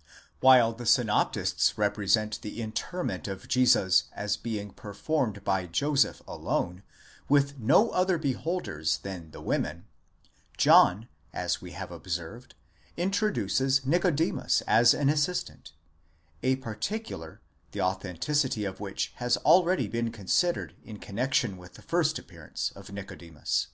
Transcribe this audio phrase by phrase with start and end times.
[0.40, 6.82] _While the synoptists represent the interment of Jesus as being performed by Joseph alone,
[7.28, 9.84] with no other beholders than the women,
[10.56, 12.54] John, as we have observed,
[12.96, 15.74] introduces Nicodemus as an assistant;
[16.42, 17.42] a particular,
[17.72, 22.90] the authenticity of which has been already considered in connexion with the first appearance of
[22.90, 23.66] Nicodemus.